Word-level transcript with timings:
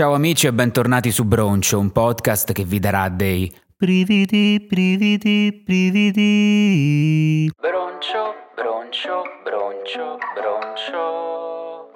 Ciao 0.00 0.14
amici 0.14 0.46
e 0.46 0.52
bentornati 0.54 1.10
su 1.10 1.26
Broncio, 1.26 1.78
un 1.78 1.92
podcast 1.92 2.52
che 2.52 2.64
vi 2.64 2.78
darà 2.78 3.10
dei 3.10 3.54
brividi, 3.76 4.66
brividi, 4.66 5.62
brividi. 5.62 7.52
Broncio, 7.60 8.34
broncio, 8.56 9.22
broncio, 9.44 10.16
broncio. 10.34 11.90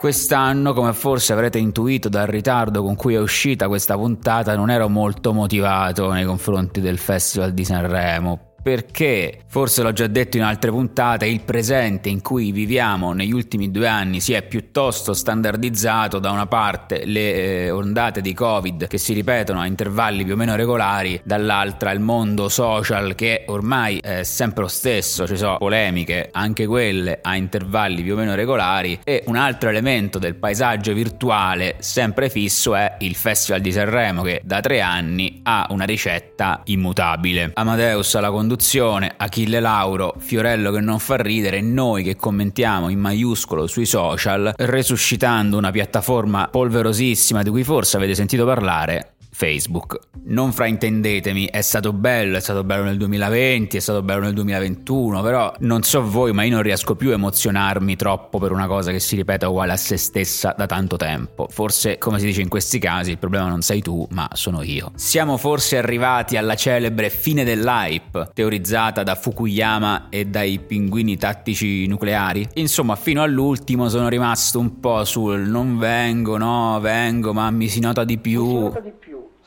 Quest'anno, 0.00 0.72
come 0.72 0.92
forse 0.94 1.32
avrete 1.32 1.58
intuito 1.58 2.08
dal 2.08 2.26
ritardo 2.26 2.82
con 2.82 2.96
cui 2.96 3.14
è 3.14 3.20
uscita 3.20 3.68
questa 3.68 3.94
puntata, 3.94 4.56
non 4.56 4.68
ero 4.68 4.88
molto 4.88 5.32
motivato 5.32 6.10
nei 6.10 6.24
confronti 6.24 6.80
del 6.80 6.98
Festival 6.98 7.52
di 7.52 7.64
Sanremo 7.64 8.55
perché, 8.66 9.42
forse 9.46 9.84
l'ho 9.84 9.92
già 9.92 10.08
detto 10.08 10.36
in 10.36 10.42
altre 10.42 10.72
puntate, 10.72 11.28
il 11.28 11.42
presente 11.42 12.08
in 12.08 12.20
cui 12.20 12.50
viviamo 12.50 13.12
negli 13.12 13.30
ultimi 13.30 13.70
due 13.70 13.86
anni 13.86 14.18
si 14.18 14.32
è 14.32 14.42
piuttosto 14.42 15.14
standardizzato 15.14 16.18
da 16.18 16.32
una 16.32 16.46
parte 16.46 17.04
le 17.04 17.66
eh, 17.66 17.70
ondate 17.70 18.20
di 18.20 18.34
Covid 18.34 18.88
che 18.88 18.98
si 18.98 19.12
ripetono 19.12 19.60
a 19.60 19.66
intervalli 19.66 20.24
più 20.24 20.32
o 20.32 20.36
meno 20.36 20.56
regolari, 20.56 21.20
dall'altra 21.22 21.92
il 21.92 22.00
mondo 22.00 22.48
social 22.48 23.14
che 23.14 23.44
ormai 23.46 24.00
è 24.00 24.24
sempre 24.24 24.62
lo 24.62 24.68
stesso, 24.68 25.28
ci 25.28 25.36
sono 25.36 25.58
polemiche, 25.58 26.30
anche 26.32 26.66
quelle 26.66 27.20
a 27.22 27.36
intervalli 27.36 28.02
più 28.02 28.14
o 28.14 28.16
meno 28.16 28.34
regolari 28.34 28.98
e 29.04 29.22
un 29.26 29.36
altro 29.36 29.68
elemento 29.68 30.18
del 30.18 30.34
paesaggio 30.34 30.92
virtuale 30.92 31.76
sempre 31.78 32.28
fisso 32.28 32.74
è 32.74 32.96
il 32.98 33.14
Festival 33.14 33.60
di 33.60 33.70
Sanremo 33.70 34.22
che 34.22 34.40
da 34.42 34.58
tre 34.58 34.80
anni 34.80 35.38
ha 35.44 35.68
una 35.70 35.84
ricetta 35.84 36.62
immutabile. 36.64 37.52
Amadeus 37.54 38.16
alla 38.16 38.32
conduzione 38.32 38.54
produzione, 38.56 39.12
Achille 39.18 39.60
Lauro, 39.60 40.14
Fiorello 40.18 40.72
che 40.72 40.80
non 40.80 40.98
fa 40.98 41.16
ridere, 41.16 41.60
noi 41.60 42.02
che 42.02 42.16
commentiamo 42.16 42.88
in 42.88 42.98
maiuscolo 42.98 43.66
sui 43.66 43.84
social, 43.84 44.54
resuscitando 44.56 45.58
una 45.58 45.70
piattaforma 45.70 46.48
polverosissima 46.50 47.42
di 47.42 47.50
cui 47.50 47.64
forse 47.64 47.98
avete 47.98 48.14
sentito 48.14 48.46
parlare, 48.46 49.15
Facebook. 49.36 49.98
Non 50.28 50.50
fraintendetemi, 50.50 51.50
è 51.52 51.60
stato 51.60 51.92
bello, 51.92 52.38
è 52.38 52.40
stato 52.40 52.64
bello 52.64 52.84
nel 52.84 52.96
2020, 52.96 53.76
è 53.76 53.80
stato 53.80 54.00
bello 54.00 54.22
nel 54.22 54.32
2021, 54.32 55.20
però 55.20 55.52
non 55.58 55.82
so 55.82 56.08
voi, 56.08 56.32
ma 56.32 56.42
io 56.44 56.54
non 56.54 56.62
riesco 56.62 56.96
più 56.96 57.10
a 57.10 57.14
emozionarmi 57.14 57.96
troppo 57.96 58.38
per 58.38 58.50
una 58.50 58.66
cosa 58.66 58.92
che 58.92 58.98
si 58.98 59.14
ripeta 59.14 59.46
uguale 59.46 59.72
a 59.72 59.76
se 59.76 59.98
stessa 59.98 60.54
da 60.56 60.64
tanto 60.64 60.96
tempo. 60.96 61.48
Forse, 61.50 61.98
come 61.98 62.18
si 62.18 62.24
dice 62.24 62.40
in 62.40 62.48
questi 62.48 62.78
casi, 62.78 63.10
il 63.10 63.18
problema 63.18 63.46
non 63.46 63.60
sei 63.60 63.82
tu, 63.82 64.06
ma 64.12 64.26
sono 64.32 64.62
io. 64.62 64.92
Siamo 64.94 65.36
forse 65.36 65.76
arrivati 65.76 66.38
alla 66.38 66.54
celebre 66.54 67.10
fine 67.10 67.44
dell'hype, 67.44 68.30
teorizzata 68.32 69.02
da 69.02 69.16
Fukuyama 69.16 70.08
e 70.08 70.24
dai 70.24 70.60
pinguini 70.60 71.18
tattici 71.18 71.86
nucleari? 71.86 72.48
Insomma, 72.54 72.96
fino 72.96 73.22
all'ultimo 73.22 73.90
sono 73.90 74.08
rimasto 74.08 74.58
un 74.58 74.80
po' 74.80 75.04
sul 75.04 75.40
non 75.40 75.76
vengo, 75.76 76.38
no, 76.38 76.78
vengo, 76.80 77.34
ma 77.34 77.50
mi 77.50 77.68
si 77.68 77.80
nota 77.80 78.02
di 78.02 78.16
più. 78.16 78.72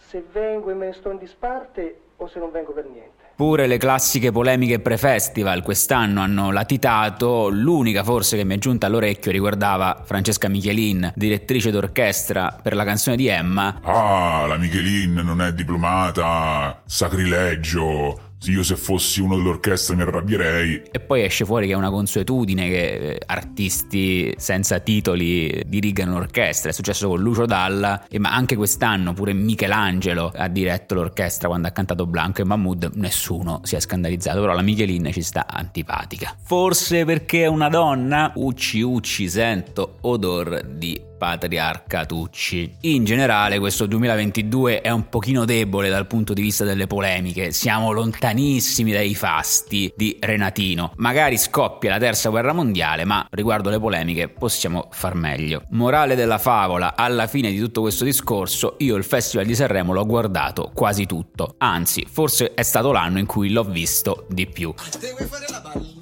Se 0.09 0.23
vengo 0.33 0.71
e 0.71 0.73
me 0.73 0.87
ne 0.87 0.93
sto 0.93 1.11
in 1.11 1.19
disparte 1.19 1.99
o 2.17 2.27
se 2.27 2.39
non 2.39 2.51
vengo 2.51 2.73
per 2.73 2.85
niente. 2.85 3.27
Pure 3.35 3.67
le 3.67 3.77
classiche 3.77 4.31
polemiche 4.31 4.79
pre-festival 4.79 5.61
quest'anno 5.61 6.21
hanno 6.21 6.51
latitato, 6.51 7.47
l'unica 7.47 8.03
forse 8.03 8.35
che 8.35 8.43
mi 8.43 8.55
è 8.55 8.57
giunta 8.57 8.87
all'orecchio 8.87 9.31
riguardava 9.31 10.01
Francesca 10.03 10.49
Michelin, 10.49 11.13
direttrice 11.15 11.71
d'orchestra 11.71 12.59
per 12.61 12.75
la 12.75 12.83
canzone 12.83 13.15
di 13.15 13.27
Emma. 13.27 13.79
Ah, 13.83 14.45
la 14.47 14.57
Michelin 14.57 15.13
non 15.13 15.41
è 15.41 15.53
diplomata, 15.53 16.81
sacrilegio, 16.85 18.28
io 18.45 18.63
se 18.63 18.75
fossi 18.75 19.19
uno 19.21 19.35
dell'orchestra 19.35 19.95
mi 19.95 20.03
arrabbierei. 20.03 20.83
E 20.91 20.99
poi 20.99 21.23
esce 21.23 21.45
fuori 21.45 21.67
che 21.67 21.73
è 21.73 21.75
una 21.75 21.89
consuetudine 21.89 22.67
che 22.69 22.87
eh, 22.87 23.21
artisti 23.25 24.33
senza 24.37 24.79
titoli 24.79 25.63
dirigano 25.67 26.13
l'orchestra. 26.13 26.69
È 26.69 26.73
successo 26.73 27.09
con 27.09 27.19
Lucio 27.19 27.45
Dalla, 27.45 28.07
e 28.07 28.17
ma 28.19 28.33
anche 28.33 28.55
quest'anno 28.55 29.13
pure 29.13 29.33
Michelangelo 29.33 30.31
ha 30.33 30.47
diretto 30.47 30.95
l'orchestra 30.95 31.49
quando 31.49 31.67
ha 31.67 31.71
cantato 31.71 32.05
Blanco 32.05 32.41
e 32.41 32.45
Mahmood. 32.45 32.91
Nessuno 32.95 33.59
si 33.63 33.75
è 33.75 33.79
scandalizzato, 33.79 34.39
però 34.39 34.53
la 34.53 34.61
Michelin 34.61 35.11
ci 35.11 35.21
sta 35.21 35.45
antipatica. 35.47 36.35
Forse 36.41 37.03
perché 37.05 37.43
è 37.43 37.47
una 37.47 37.69
donna? 37.69 38.31
Ucci 38.35 38.81
ucci 38.81 39.27
sento 39.29 39.97
odor 40.01 40.63
di 40.63 41.08
patriarca 41.19 42.05
Tucci. 42.05 42.77
In 42.81 43.03
generale 43.03 43.59
questo 43.59 43.85
2022 43.85 44.81
è 44.81 44.89
un 44.89 45.09
pochino 45.09 45.43
debole 45.43 45.89
dal 45.89 46.07
punto 46.07 46.33
di 46.33 46.41
vista 46.41 46.63
delle 46.63 46.87
polemiche, 46.87 47.51
siamo 47.51 47.91
lontanissimi 47.91 48.93
dai 48.93 49.13
fasti 49.13 49.93
di 49.95 50.17
Renatino. 50.17 50.93
Magari 50.95 51.37
scoppia 51.37 51.91
la 51.91 51.99
terza 51.99 52.29
guerra 52.29 52.53
mondiale, 52.53 53.03
ma 53.03 53.27
riguardo 53.31 53.69
le 53.69 53.79
polemiche 53.79 54.29
possiamo 54.29 54.87
far 54.91 55.13
meglio. 55.13 55.63
Morale 55.71 56.15
della 56.15 56.37
favola, 56.37 56.95
alla 56.95 57.27
fine 57.27 57.51
di 57.51 57.59
tutto 57.59 57.81
questo 57.81 58.05
discorso, 58.05 58.75
io 58.79 58.95
il 58.95 59.03
Festival 59.03 59.45
di 59.45 59.55
Sanremo 59.55 59.91
l'ho 59.91 60.05
guardato 60.05 60.71
quasi 60.73 61.05
tutto, 61.05 61.55
anzi 61.57 62.07
forse 62.09 62.53
è 62.53 62.63
stato 62.63 62.93
l'anno 62.93 63.19
in 63.19 63.25
cui 63.25 63.49
l'ho 63.49 63.65
visto 63.65 64.25
di 64.29 64.47
più. 64.47 64.73
Devi 64.97 65.25
fare 65.25 65.45
la 65.49 65.59
baldoria 65.59 65.98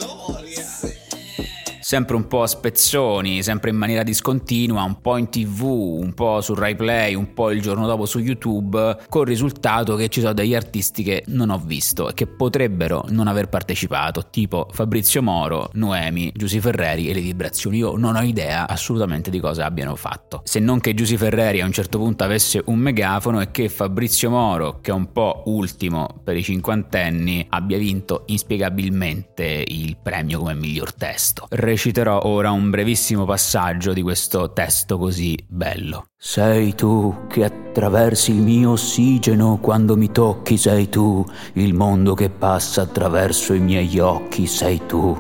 sempre 1.88 2.18
un 2.18 2.28
po' 2.28 2.42
a 2.42 2.48
spezzoni, 2.48 3.42
sempre 3.42 3.70
in 3.70 3.78
maniera 3.78 4.04
discontinua, 4.04 4.84
un 4.84 5.00
po' 5.00 5.16
in 5.16 5.30
tv, 5.30 5.64
un 5.64 6.14
po' 6.14 6.42
su 6.42 6.54
Rai 6.54 6.76
Play, 6.76 7.16
un 7.16 7.34
po' 7.34 7.50
il 7.50 7.62
giorno 7.62 7.88
dopo 7.88 8.06
su 8.06 8.20
YouTube, 8.20 8.98
col 9.08 9.26
risultato 9.26 9.96
che 9.96 10.10
ci 10.10 10.20
sono 10.20 10.34
degli 10.34 10.54
artisti 10.54 11.02
che 11.02 11.24
non 11.28 11.50
ho 11.50 11.58
visto 11.58 12.10
e 12.10 12.14
che 12.14 12.28
potrebbero 12.28 13.06
non 13.12 13.28
aver 13.28 13.48
partecipato, 13.48 14.28
tipo 14.30 14.68
Fabrizio 14.70 15.22
Moro, 15.22 15.70
Noemi, 15.76 16.30
Giusy 16.36 16.60
Ferreri 16.60 17.10
e 17.10 17.14
le 17.14 17.22
vibrazioni. 17.22 17.78
Io 17.78 17.96
non 17.96 18.18
ho 18.18 18.22
idea 18.22 18.68
assolutamente 18.68 19.30
di 19.30 19.40
cosa 19.40 19.64
abbiano 19.64 19.96
fatto. 19.96 20.42
Se 20.44 20.60
non 20.60 20.82
che 20.82 20.94
Giusy 20.94 21.16
Ferreri 21.16 21.62
a 21.62 21.66
un 21.66 21.72
certo 21.72 22.00
punto 22.00 22.26
avesse 22.26 22.62
un 22.66 22.80
megafono 22.80 23.40
e 23.40 23.50
che 23.50 23.70
Fabrizio 23.70 24.30
Moro, 24.30 24.82
che 24.82 24.92
è 24.92 24.94
un 24.94 25.14
po' 25.14 25.44
ultimo 25.46 26.20
per 26.22 26.36
i 26.36 26.44
cinquantenni, 26.44 27.46
abbia 27.48 27.78
vinto 27.78 28.24
inspiegabilmente 28.26 29.64
il 29.66 29.96
premio 30.04 30.40
come 30.40 30.54
miglior 30.54 30.94
testo 30.94 31.48
reciterò 31.78 32.22
ora 32.24 32.50
un 32.50 32.72
brevissimo 32.72 33.24
passaggio 33.26 33.94
di 33.94 34.02
questo 34.02 34.52
testo 34.52 34.98
così 34.98 35.38
bello. 35.48 36.08
Sei 36.18 36.74
tu 36.74 37.28
che 37.28 37.44
attraversi 37.44 38.32
il 38.32 38.42
mio 38.42 38.72
ossigeno 38.72 39.60
quando 39.62 39.96
mi 39.96 40.12
tocchi, 40.12 40.58
sei 40.58 40.90
tu 40.90 41.24
il 41.54 41.76
mondo 41.76 42.16
che 42.16 42.32
passa 42.32 42.82
attraverso 42.82 43.54
i 43.54 43.60
miei 43.60 44.00
occhi, 44.00 44.48
sei 44.48 44.88
tu 44.88 45.16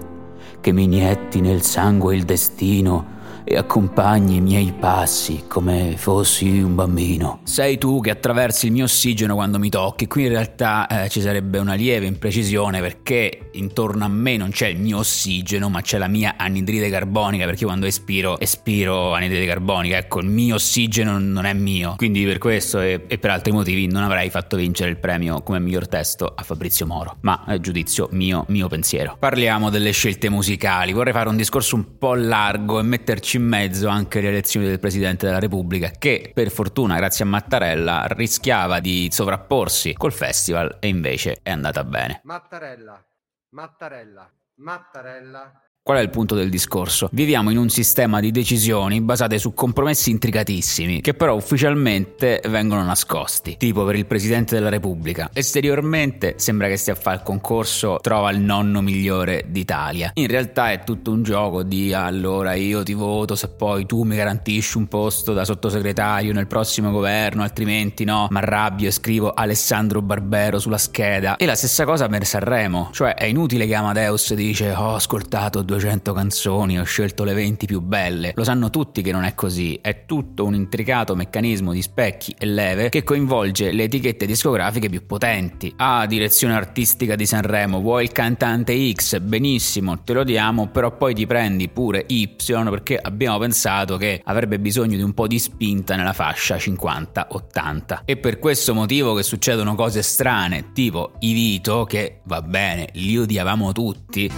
che 0.59 0.72
mi 0.72 0.85
inietti 0.85 1.41
nel 1.41 1.62
sangue 1.62 2.16
il 2.16 2.23
destino 2.23 3.16
e 3.50 3.56
accompagni 3.56 4.35
i 4.35 4.41
miei 4.41 4.74
passi 4.78 5.46
come 5.47 5.96
fossi 5.96 6.59
un 6.59 6.75
bambino. 6.75 7.40
Sei 7.44 7.78
tu 7.78 8.02
che 8.02 8.09
attraversi 8.09 8.66
il 8.66 8.74
mio 8.74 8.84
ossigeno 8.84 9.35
quando 9.35 9.58
mi 9.58 9.69
tocchi. 9.69 10.06
Qui 10.06 10.24
in 10.24 10.30
realtà 10.30 10.88
eh, 10.88 11.09
ci 11.09 11.22
sarebbe 11.22 11.57
una 11.57 11.74
lieve 11.74 12.07
imprecisione 12.07 12.81
perché 12.81 13.50
intorno 13.53 14.03
a 14.03 14.09
me 14.09 14.36
non 14.36 14.50
c'è 14.50 14.68
il 14.68 14.80
mio 14.80 14.97
ossigeno, 14.97 15.69
ma 15.69 15.80
c'è 15.80 15.97
la 15.97 16.09
mia 16.09 16.36
anidride 16.38 16.90
carbonica. 16.90 17.46
Perché 17.46 17.63
quando 17.63 17.86
espiro, 17.86 18.38
espiro 18.38 19.13
anidride 19.13 19.46
carbonica. 19.46 19.96
Ecco, 19.96 20.19
il 20.19 20.28
mio 20.28 20.56
ossigeno 20.56 21.18
non 21.18 21.46
è 21.46 21.53
mio. 21.53 21.96
Quindi 21.96 22.25
per 22.25 22.40
questo 22.40 22.81
e, 22.81 23.06
e 23.07 23.18
per 23.18 23.30
altri 23.30 23.53
motivi 23.53 23.88
non 23.88 24.03
avrei 24.03 24.30
fatto 24.30 24.57
vincere 24.57 24.90
il 24.90 24.97
premio 24.97 25.41
come 25.41 25.59
miglior 25.59 25.88
testo 25.88 26.34
a 26.36 26.44
Fabrizio 26.44 26.86
Moro. 26.86 27.16
Ma 27.22 27.46
è 27.46 27.57
giudizio 27.59 28.09
mio, 28.12 28.44
mio 28.50 28.68
pensiero. 28.68 29.16
Parliamo 29.18 29.69
delle 29.69 29.91
scelte 29.91 30.28
musicali. 30.28 30.91
Vorrei 30.91 31.13
fare 31.13 31.30
un 31.30 31.38
discorso 31.38 31.75
un 31.75 31.97
po' 31.97 32.13
largo 32.13 32.80
e 32.80 32.84
metterci 32.84 33.37
in 33.38 33.46
mezzo 33.46 33.88
anche 33.88 34.20
le 34.22 34.28
elezioni 34.28 34.68
del 34.68 34.80
Presidente 34.80 35.25
della 35.25 35.40
Repubblica 35.40 35.90
che 35.90 36.31
per 36.34 36.52
fortuna 36.52 36.98
grazie 36.98 37.24
a 37.24 37.28
Mattarella 37.28 38.06
rischiava 38.09 38.80
di 38.80 39.08
sovrapporsi 39.12 39.94
col 39.94 40.12
festival 40.12 40.78
e 40.80 40.88
invece 40.88 41.40
è 41.42 41.52
andata 41.52 41.84
bene. 41.84 42.22
Mattarella, 42.24 43.03
Mattarella, 43.50 44.31
Mattarella 44.56 45.66
Qual 45.88 46.00
è 46.00 46.02
il 46.02 46.09
punto 46.09 46.36
del 46.36 46.50
discorso? 46.50 47.08
Viviamo 47.14 47.50
in 47.50 47.58
un 47.58 47.70
sistema 47.70 48.20
di 48.20 48.30
decisioni 48.30 49.00
basate 49.00 49.38
su 49.38 49.53
compromessi 49.53 50.09
intricatissimi, 50.09 51.00
che 51.00 51.14
però 51.14 51.34
ufficialmente 51.34 52.42
vengono 52.50 52.84
nascosti, 52.84 53.56
tipo 53.57 53.86
per 53.86 53.95
il 53.95 54.06
Presidente 54.06 54.54
della 54.54 54.68
Repubblica. 54.68 55.30
Esteriormente 55.31 56.34
sembra 56.39 56.68
che 56.68 56.75
stia 56.75 56.92
a 56.92 56.98
fare 56.98 57.16
il 57.16 57.22
concorso 57.24 58.00
Trova 58.01 58.31
il 58.31 58.42
nonno 58.42 58.81
migliore 58.81 59.45
d'Italia. 59.48 60.12
In 60.16 60.28
realtà 60.28 60.74
è 60.74 60.84
tutto 60.84 61.12
un 61.12 61.24
gioco 61.24 61.63
di 61.63 61.94
allora 61.94 62.54
io 62.56 62.83
ti 62.83 62.92
voto 62.92 63.36
se 63.36 63.48
poi 63.48 63.86
tu 63.86 64.04
mi 64.04 64.18
garantisci 64.18 64.78
un 64.78 64.90
posto 64.90 65.31
da 65.31 65.45
sottosegretario 65.45 66.33
nel 66.33 66.48
prossimo 66.48 66.92
governo, 66.92 67.44
altrimenti 67.44 68.04
no, 68.04 68.28
mi 68.30 68.38
arrabbio 68.40 68.90
e 68.90 68.92
scrivo 68.92 69.31
Alessandro 69.31 70.01
Barbero 70.01 70.60
sulla 70.60 70.78
scheda. 70.78 71.38
E 71.38 71.45
la 71.45 71.56
stessa 71.56 71.86
cosa 71.86 72.10
per 72.10 72.25
Sanremo, 72.25 72.90
cioè 72.92 73.13
è 73.13 73.24
inutile 73.24 73.66
che 73.66 73.74
Amadeus 73.74 74.33
dice 74.33 74.74
ho 74.74 74.94
ascoltato 74.94 75.62
due 75.62 75.75
200 75.77 76.12
canzoni, 76.12 76.79
ho 76.79 76.83
scelto 76.83 77.24
le 77.24 77.33
20 77.33 77.65
più 77.68 77.81
belle. 77.81 78.31
Lo 78.35 78.44
sanno 78.44 78.69
tutti 78.71 79.03
che 79.03 79.12
non 79.12 79.24
è 79.24 79.35
così, 79.35 79.77
è 79.79 80.06
tutto 80.06 80.44
un 80.44 80.56
intricato 80.56 81.15
meccanismo 81.15 81.71
di 81.71 81.81
specchi 81.83 82.33
e 82.38 82.45
leve 82.47 82.89
che 82.89 83.03
coinvolge 83.03 83.71
le 83.71 83.83
etichette 83.83 84.25
discografiche 84.25 84.89
più 84.89 85.06
potenti. 85.06 85.71
Ah, 85.77 86.06
direzione 86.07 86.56
artistica 86.56 87.15
di 87.15 87.25
Sanremo, 87.25 87.79
vuoi 87.79 88.06
il 88.06 88.12
cantante 88.12 88.91
X? 88.91 89.19
Benissimo, 89.19 90.01
te 90.01 90.13
lo 90.13 90.24
diamo, 90.24 90.68
però 90.68 90.95
poi 90.97 91.13
ti 91.13 91.25
prendi 91.27 91.69
pure 91.69 92.03
Y 92.07 92.35
perché 92.47 92.97
abbiamo 92.97 93.38
pensato 93.38 93.97
che 93.97 94.21
avrebbe 94.23 94.59
bisogno 94.59 94.95
di 94.95 95.03
un 95.03 95.13
po' 95.13 95.27
di 95.27 95.38
spinta 95.38 95.95
nella 95.95 96.13
fascia 96.13 96.56
50-80. 96.56 98.01
E 98.06 98.18
per 98.18 98.39
questo 98.39 98.73
motivo 98.73 99.13
che 99.13 99.23
succedono 99.23 99.75
cose 99.75 100.01
strane, 100.01 100.71
tipo 100.73 101.13
i 101.19 101.33
Vito, 101.33 101.83
che 101.83 102.21
va 102.23 102.41
bene, 102.41 102.89
li 102.94 103.18
odiavamo 103.18 103.71
tutti. 103.71 104.31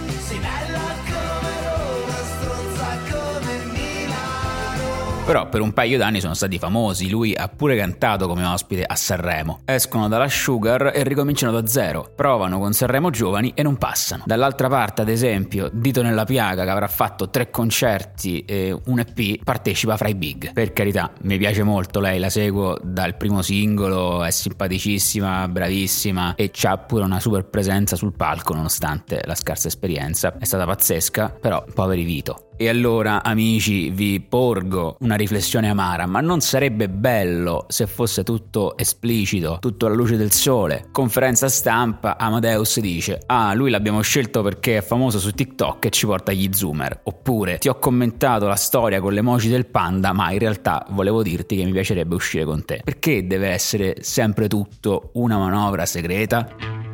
Però 5.30 5.48
per 5.48 5.60
un 5.60 5.72
paio 5.72 5.96
d'anni 5.96 6.18
sono 6.20 6.34
stati 6.34 6.58
famosi, 6.58 7.08
lui 7.08 7.32
ha 7.36 7.46
pure 7.46 7.76
cantato 7.76 8.26
come 8.26 8.44
ospite 8.44 8.82
a 8.82 8.96
Sanremo. 8.96 9.60
Escono 9.64 10.08
dalla 10.08 10.28
Sugar 10.28 10.90
e 10.92 11.04
ricominciano 11.04 11.52
da 11.52 11.68
zero. 11.68 12.10
Provano 12.16 12.58
con 12.58 12.72
Sanremo 12.72 13.10
giovani 13.10 13.52
e 13.54 13.62
non 13.62 13.76
passano. 13.76 14.24
Dall'altra 14.26 14.66
parte, 14.66 15.02
ad 15.02 15.08
esempio, 15.08 15.70
Dito 15.72 16.02
nella 16.02 16.24
piaga 16.24 16.64
che 16.64 16.70
avrà 16.70 16.88
fatto 16.88 17.30
tre 17.30 17.48
concerti 17.48 18.44
e 18.44 18.76
un 18.86 18.98
EP, 18.98 19.44
partecipa 19.44 19.96
fra 19.96 20.08
i 20.08 20.16
big. 20.16 20.52
Per 20.52 20.72
carità, 20.72 21.12
mi 21.20 21.38
piace 21.38 21.62
molto 21.62 22.00
lei, 22.00 22.18
la 22.18 22.28
seguo 22.28 22.76
dal 22.82 23.16
primo 23.16 23.40
singolo, 23.40 24.24
è 24.24 24.32
simpaticissima, 24.32 25.46
bravissima 25.46 26.34
e 26.34 26.50
ha 26.64 26.76
pure 26.76 27.04
una 27.04 27.20
super 27.20 27.44
presenza 27.44 27.94
sul 27.94 28.14
palco 28.14 28.52
nonostante 28.52 29.22
la 29.24 29.36
scarsa 29.36 29.68
esperienza. 29.68 30.34
È 30.36 30.44
stata 30.44 30.64
pazzesca, 30.64 31.36
però 31.40 31.64
poveri 31.72 32.02
Vito. 32.02 32.49
E 32.62 32.68
allora, 32.68 33.22
amici, 33.22 33.88
vi 33.88 34.20
porgo 34.20 34.98
una 35.00 35.14
riflessione 35.14 35.70
amara, 35.70 36.04
ma 36.04 36.20
non 36.20 36.42
sarebbe 36.42 36.90
bello 36.90 37.64
se 37.68 37.86
fosse 37.86 38.22
tutto 38.22 38.76
esplicito, 38.76 39.56
tutto 39.62 39.86
alla 39.86 39.94
luce 39.94 40.18
del 40.18 40.30
sole. 40.30 40.88
Conferenza 40.92 41.48
stampa, 41.48 42.18
Amadeus 42.18 42.78
dice: 42.80 43.22
Ah, 43.24 43.54
lui 43.54 43.70
l'abbiamo 43.70 44.02
scelto 44.02 44.42
perché 44.42 44.76
è 44.76 44.82
famoso 44.82 45.18
su 45.18 45.30
TikTok 45.30 45.86
e 45.86 45.88
ci 45.88 46.04
porta 46.04 46.32
gli 46.32 46.50
zoomer. 46.52 47.00
Oppure 47.04 47.56
ti 47.56 47.70
ho 47.70 47.78
commentato 47.78 48.46
la 48.46 48.56
storia 48.56 49.00
con 49.00 49.14
le 49.14 49.20
emoji 49.20 49.48
del 49.48 49.64
panda, 49.64 50.12
ma 50.12 50.30
in 50.30 50.38
realtà 50.38 50.84
volevo 50.90 51.22
dirti 51.22 51.56
che 51.56 51.64
mi 51.64 51.72
piacerebbe 51.72 52.14
uscire 52.14 52.44
con 52.44 52.62
te. 52.66 52.82
Perché 52.84 53.26
deve 53.26 53.48
essere 53.48 53.96
sempre 54.02 54.48
tutto 54.48 55.12
una 55.14 55.38
manovra 55.38 55.86
segreta? 55.86 56.89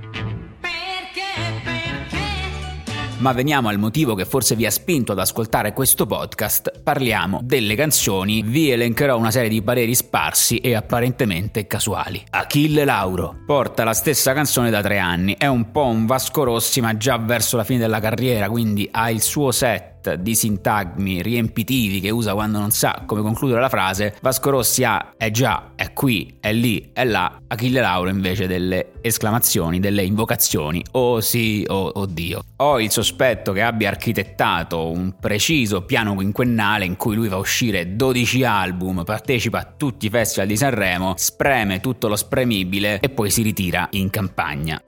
Ma 3.18 3.32
veniamo 3.32 3.68
al 3.68 3.78
motivo 3.78 4.14
che 4.14 4.26
forse 4.26 4.56
vi 4.56 4.66
ha 4.66 4.70
spinto 4.70 5.12
ad 5.12 5.18
ascoltare 5.18 5.72
questo 5.72 6.04
podcast. 6.04 6.82
Parliamo 6.82 7.40
delle 7.42 7.74
canzoni, 7.74 8.42
vi 8.42 8.70
elencherò 8.70 9.16
una 9.16 9.30
serie 9.30 9.48
di 9.48 9.62
pareri 9.62 9.94
sparsi 9.94 10.58
e 10.58 10.74
apparentemente 10.74 11.66
casuali. 11.66 12.22
Achille 12.28 12.84
Lauro 12.84 13.38
porta 13.46 13.84
la 13.84 13.94
stessa 13.94 14.34
canzone 14.34 14.68
da 14.68 14.82
tre 14.82 14.98
anni, 14.98 15.34
è 15.38 15.46
un 15.46 15.70
po' 15.70 15.86
un 15.86 16.04
Vasco 16.04 16.44
Rossi 16.44 16.82
ma 16.82 16.94
già 16.98 17.16
verso 17.16 17.56
la 17.56 17.64
fine 17.64 17.78
della 17.78 18.00
carriera, 18.00 18.50
quindi 18.50 18.86
ha 18.92 19.10
il 19.10 19.22
suo 19.22 19.50
set 19.50 19.95
di 20.14 20.34
sintagmi 20.34 21.22
riempitivi 21.22 22.00
che 22.00 22.10
usa 22.10 22.34
quando 22.34 22.58
non 22.58 22.70
sa 22.70 23.02
come 23.04 23.22
concludere 23.22 23.60
la 23.60 23.68
frase, 23.68 24.16
Vasco 24.20 24.50
Rossi 24.50 24.84
ha 24.84 25.14
è 25.16 25.30
già, 25.30 25.72
è 25.74 25.92
qui, 25.92 26.36
è 26.40 26.52
lì, 26.52 26.90
è 26.92 27.04
là, 27.04 27.40
Achille 27.48 27.80
Lauro 27.80 28.10
invece 28.10 28.46
delle 28.46 28.92
esclamazioni, 29.00 29.80
delle 29.80 30.04
invocazioni, 30.04 30.84
oh 30.92 31.20
sì, 31.20 31.64
oh, 31.68 31.90
oh 31.94 32.06
Dio. 32.06 32.42
Ho 32.56 32.80
il 32.80 32.90
sospetto 32.90 33.52
che 33.52 33.62
abbia 33.62 33.88
architettato 33.88 34.90
un 34.90 35.14
preciso 35.18 35.82
piano 35.82 36.14
quinquennale 36.14 36.84
in 36.84 36.96
cui 36.96 37.14
lui 37.14 37.28
va 37.28 37.36
a 37.36 37.40
uscire 37.40 37.96
12 37.96 38.44
album, 38.44 39.02
partecipa 39.04 39.58
a 39.58 39.72
tutti 39.76 40.06
i 40.06 40.10
festival 40.10 40.48
di 40.48 40.56
Sanremo, 40.56 41.14
spreme 41.16 41.80
tutto 41.80 42.08
lo 42.08 42.16
spremibile 42.16 43.00
e 43.00 43.08
poi 43.08 43.30
si 43.30 43.42
ritira 43.42 43.88
in 43.92 44.10
campagna. 44.10 44.80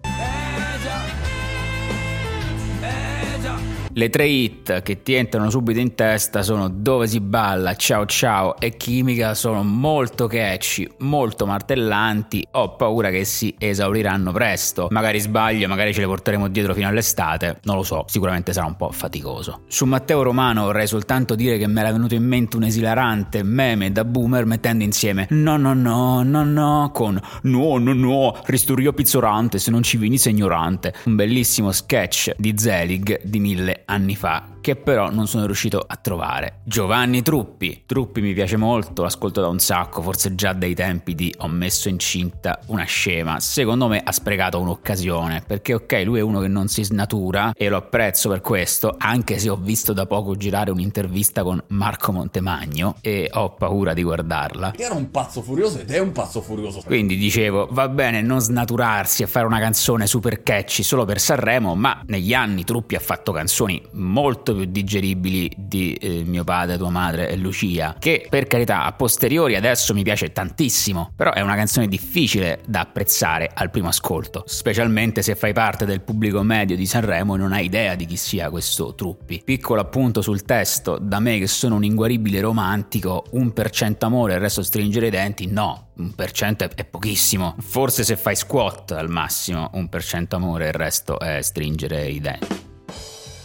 Le 3.98 4.10
tre 4.10 4.28
hit 4.28 4.82
che 4.82 5.02
ti 5.02 5.14
entrano 5.14 5.50
subito 5.50 5.80
in 5.80 5.96
testa 5.96 6.44
sono 6.44 6.68
Dove 6.68 7.08
si 7.08 7.18
balla, 7.18 7.74
Ciao 7.74 8.06
Ciao 8.06 8.56
e 8.60 8.76
Chimica, 8.76 9.34
sono 9.34 9.64
molto 9.64 10.28
catchy, 10.28 10.88
molto 10.98 11.46
martellanti, 11.46 12.46
ho 12.52 12.76
paura 12.76 13.10
che 13.10 13.24
si 13.24 13.52
esauriranno 13.58 14.30
presto, 14.30 14.86
magari 14.92 15.18
sbaglio, 15.18 15.66
magari 15.66 15.92
ce 15.92 15.98
le 16.02 16.06
porteremo 16.06 16.46
dietro 16.46 16.74
fino 16.74 16.86
all'estate, 16.86 17.58
non 17.64 17.74
lo 17.74 17.82
so, 17.82 18.04
sicuramente 18.06 18.52
sarà 18.52 18.66
un 18.66 18.76
po' 18.76 18.92
faticoso. 18.92 19.62
Su 19.66 19.84
Matteo 19.84 20.22
Romano 20.22 20.66
vorrei 20.66 20.86
soltanto 20.86 21.34
dire 21.34 21.58
che 21.58 21.66
mi 21.66 21.80
era 21.80 21.90
venuto 21.90 22.14
in 22.14 22.24
mente 22.24 22.56
un 22.56 22.62
esilarante 22.62 23.42
meme 23.42 23.90
da 23.90 24.04
boomer 24.04 24.46
mettendo 24.46 24.84
insieme 24.84 25.26
no 25.30 25.56
no 25.56 25.74
no 25.74 26.22
no 26.22 26.44
no 26.44 26.90
con 26.94 27.20
no 27.42 27.78
no 27.78 27.92
no 27.94 28.40
risturio 28.44 28.92
pizzorante 28.92 29.58
se 29.58 29.72
non 29.72 29.82
ci 29.82 29.96
venisse 29.96 30.30
ignorante, 30.30 30.94
un 31.06 31.16
bellissimo 31.16 31.72
sketch 31.72 32.32
di 32.36 32.56
Zelig 32.56 33.22
di 33.24 33.40
mille 33.40 33.82
anni 33.88 34.16
fa 34.16 34.56
che 34.68 34.76
però 34.76 35.10
non 35.10 35.26
sono 35.26 35.46
riuscito 35.46 35.82
a 35.86 35.96
trovare. 35.96 36.60
Giovanni 36.64 37.22
Truppi. 37.22 37.84
Truppi 37.86 38.20
mi 38.20 38.34
piace 38.34 38.58
molto, 38.58 39.02
l'ascolto 39.02 39.40
da 39.40 39.48
un 39.48 39.58
sacco, 39.58 40.02
forse 40.02 40.34
già 40.34 40.52
dai 40.52 40.74
tempi 40.74 41.14
di 41.14 41.34
Ho 41.38 41.48
messo 41.48 41.88
incinta 41.88 42.58
una 42.66 42.84
scema. 42.84 43.40
Secondo 43.40 43.88
me 43.88 44.02
ha 44.04 44.12
sprecato 44.12 44.60
un'occasione, 44.60 45.42
perché 45.46 45.72
ok, 45.72 46.02
lui 46.04 46.18
è 46.18 46.22
uno 46.22 46.40
che 46.40 46.48
non 46.48 46.68
si 46.68 46.84
snatura 46.84 47.52
e 47.56 47.70
lo 47.70 47.78
apprezzo 47.78 48.28
per 48.28 48.42
questo, 48.42 48.94
anche 48.98 49.38
se 49.38 49.48
ho 49.48 49.56
visto 49.56 49.94
da 49.94 50.04
poco 50.04 50.36
girare 50.36 50.70
un'intervista 50.70 51.42
con 51.42 51.62
Marco 51.68 52.12
Montemagno 52.12 52.96
e 53.00 53.30
ho 53.32 53.54
paura 53.54 53.94
di 53.94 54.02
guardarla. 54.02 54.74
Era 54.76 54.94
un 54.94 55.10
pazzo 55.10 55.40
furioso 55.40 55.78
ed 55.78 55.90
è 55.90 55.98
un 55.98 56.12
pazzo 56.12 56.42
furioso. 56.42 56.82
Quindi 56.84 57.16
dicevo, 57.16 57.68
va 57.70 57.88
bene 57.88 58.20
non 58.20 58.40
snaturarsi 58.40 59.22
e 59.22 59.26
fare 59.26 59.46
una 59.46 59.60
canzone 59.60 60.06
super 60.06 60.42
catchy 60.42 60.82
solo 60.82 61.06
per 61.06 61.18
Sanremo, 61.20 61.74
ma 61.74 62.02
negli 62.06 62.34
anni 62.34 62.64
Truppi 62.64 62.94
ha 62.94 63.00
fatto 63.00 63.32
canzoni 63.32 63.77
molto 63.92 64.54
più 64.54 64.64
digeribili 64.64 65.50
di 65.56 65.94
eh, 65.94 66.22
mio 66.24 66.44
padre, 66.44 66.76
tua 66.76 66.90
madre 66.90 67.28
e 67.28 67.36
Lucia, 67.36 67.96
che 67.98 68.26
per 68.28 68.46
carità 68.46 68.84
a 68.84 68.92
posteriori 68.92 69.56
adesso 69.56 69.94
mi 69.94 70.02
piace 70.02 70.32
tantissimo, 70.32 71.12
però 71.14 71.32
è 71.32 71.40
una 71.40 71.54
canzone 71.54 71.88
difficile 71.88 72.60
da 72.66 72.80
apprezzare 72.80 73.50
al 73.54 73.70
primo 73.70 73.88
ascolto, 73.88 74.44
specialmente 74.46 75.22
se 75.22 75.34
fai 75.34 75.52
parte 75.52 75.84
del 75.84 76.00
pubblico 76.00 76.42
medio 76.42 76.76
di 76.76 76.86
Sanremo 76.86 77.34
e 77.34 77.38
non 77.38 77.52
hai 77.52 77.64
idea 77.66 77.94
di 77.94 78.06
chi 78.06 78.16
sia 78.16 78.50
questo 78.50 78.94
Truppi. 78.94 79.42
Piccolo 79.44 79.80
appunto 79.80 80.22
sul 80.22 80.42
testo, 80.42 80.98
da 81.00 81.20
me 81.20 81.38
che 81.38 81.46
sono 81.46 81.76
un 81.76 81.84
inguaribile 81.84 82.40
romantico, 82.40 83.24
un 83.32 83.52
per 83.52 83.70
cento 83.70 84.06
amore 84.06 84.32
e 84.32 84.36
il 84.36 84.42
resto 84.42 84.62
stringere 84.62 85.08
i 85.08 85.10
denti, 85.10 85.46
no, 85.46 85.88
un 85.96 86.14
per 86.14 86.32
cento 86.32 86.64
è 86.74 86.84
pochissimo. 86.84 87.56
Forse 87.60 88.04
se 88.04 88.16
fai 88.16 88.36
squat 88.36 88.92
al 88.92 89.08
massimo, 89.08 89.70
un 89.74 89.88
per 89.88 90.04
cento 90.04 90.36
amore 90.36 90.66
e 90.66 90.68
il 90.68 90.74
resto 90.74 91.18
è 91.18 91.42
stringere 91.42 92.06
i 92.06 92.20
denti. 92.20 92.67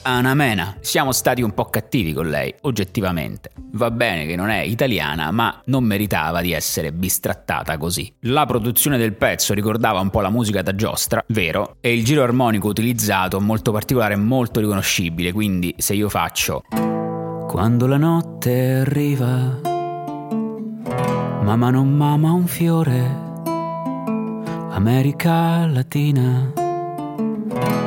Ana 0.04 0.34
Mena. 0.34 0.76
Siamo 0.82 1.12
stati 1.12 1.42
un 1.42 1.54
po' 1.54 1.66
cattivi 1.66 2.14
con 2.14 2.28
lei, 2.28 2.54
oggettivamente. 2.62 3.52
Va 3.72 3.90
bene 3.90 4.26
che 4.26 4.36
non 4.36 4.50
è 4.50 4.60
italiana, 4.60 5.32
ma 5.32 5.62
non 5.66 5.84
meritava 5.84 6.42
di 6.42 6.52
essere 6.52 6.92
bistrattata 6.92 7.78
così. 7.78 8.14
La 8.22 8.45
produzione 8.45 8.98
del 8.98 9.14
pezzo 9.14 9.54
ricordava 9.54 10.00
un 10.00 10.10
po' 10.10 10.22
la 10.22 10.30
musica 10.30 10.62
da 10.62 10.76
giostra, 10.76 11.24
vero, 11.28 11.78
e 11.80 11.94
il 11.94 12.04
giro 12.04 12.24
armonico 12.24 12.68
utilizzato 12.68 13.40
molto 13.40 13.72
particolare 13.72 14.16
e 14.16 14.18
molto 14.18 14.60
riconoscibile, 14.60 15.31
quindi 15.31 15.74
se 15.78 15.94
io 15.94 16.10
faccio 16.10 16.64
Quando 17.48 17.88
la 17.88 17.98
notte 17.98 18.83
arriva, 18.86 19.60
mamma 21.44 21.69
non 21.69 21.95
mama 21.95 22.31
un 22.31 22.48
fiore, 22.48 23.22
America 24.72 25.66
Latina 25.68 26.63